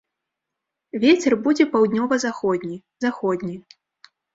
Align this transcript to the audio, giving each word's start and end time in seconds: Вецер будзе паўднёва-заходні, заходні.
Вецер 1.03 1.37
будзе 1.49 1.69
паўднёва-заходні, 1.75 2.83
заходні. 3.09 3.55